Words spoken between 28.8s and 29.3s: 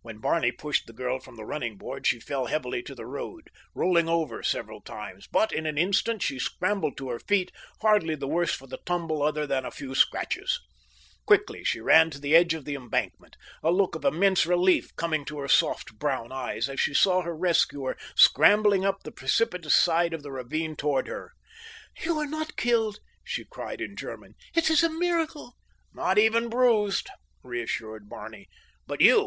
"But you?